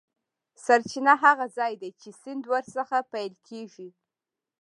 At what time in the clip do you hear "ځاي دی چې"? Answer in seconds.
1.57-2.09